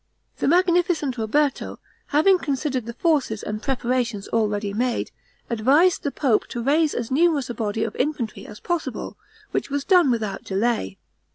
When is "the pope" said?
6.01-6.47